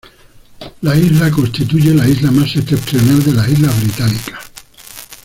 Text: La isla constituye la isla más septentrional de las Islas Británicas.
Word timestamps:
La 0.81 0.95
isla 0.95 1.29
constituye 1.29 1.93
la 1.93 2.09
isla 2.09 2.31
más 2.31 2.53
septentrional 2.53 3.21
de 3.23 3.33
las 3.33 3.47
Islas 3.49 3.83
Británicas. 3.83 4.51